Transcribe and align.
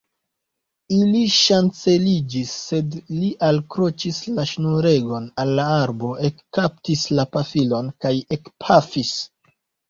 Ili 0.99 1.19
ŝanceliĝis, 1.33 2.53
sed 2.69 2.95
li 3.17 3.29
alkroĉis 3.47 4.21
la 4.39 4.45
ŝnuregon 4.53 5.27
al 5.45 5.53
la 5.61 5.67
arbo, 5.75 6.15
ekkaptis 6.31 7.05
pafilon 7.37 7.93
kaj 8.07 8.15
ekpafis. 8.39 9.15